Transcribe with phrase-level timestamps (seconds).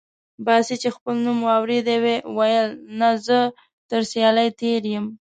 [0.45, 2.69] باسي چې خپل نوم واورېد وې ویل:
[2.99, 3.37] نه، زه
[3.89, 5.05] تر سیالۍ تېر یم.